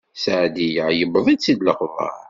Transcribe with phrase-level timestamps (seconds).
[0.23, 2.15] Seɛdiya yewweḍ-itt lexbaṛ.